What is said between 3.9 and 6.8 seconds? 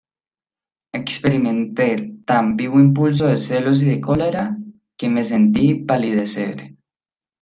de cólera, que me sentí palidecer.